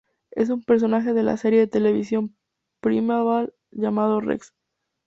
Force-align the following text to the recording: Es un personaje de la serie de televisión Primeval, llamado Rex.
Es 0.31 0.49
un 0.49 0.63
personaje 0.63 1.13
de 1.13 1.21
la 1.21 1.37
serie 1.37 1.59
de 1.59 1.67
televisión 1.67 2.35
Primeval, 2.81 3.53
llamado 3.69 4.19
Rex. 4.19 4.55